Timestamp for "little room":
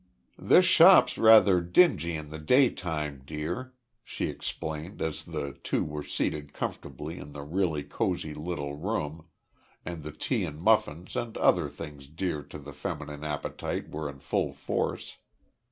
8.33-9.27